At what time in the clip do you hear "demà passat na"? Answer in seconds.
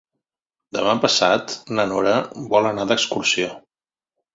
0.77-1.87